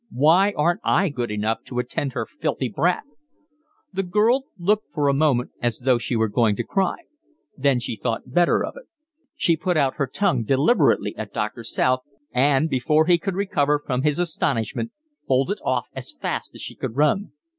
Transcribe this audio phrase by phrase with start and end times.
[0.13, 3.03] Why aren't I good enough to attend her filthy brat?"
[3.93, 6.95] The little girl looked for a moment as though she were going to cry,
[7.55, 8.85] then she thought better of it;
[9.35, 11.99] she put out her tongue deliberately at Doctor South,
[12.33, 14.91] and, before he could recover from his astonishment,
[15.27, 17.33] bolted off as fast as she could run.